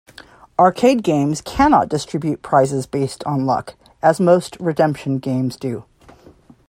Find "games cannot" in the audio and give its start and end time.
1.03-1.87